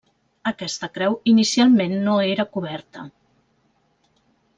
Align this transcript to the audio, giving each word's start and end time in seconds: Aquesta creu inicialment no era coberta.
Aquesta 0.51 0.87
creu 0.95 1.17
inicialment 1.33 1.93
no 2.07 2.15
era 2.31 2.45
coberta. 2.57 3.05